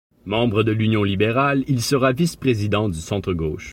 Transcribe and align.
Membre 0.25 0.63
de 0.63 0.71
l'Union 0.71 1.03
libérale, 1.03 1.63
il 1.67 1.83
sera 1.83 2.11
vice-président 2.11 2.89
du 2.89 2.97
centre 2.99 3.33
gauche. 3.35 3.69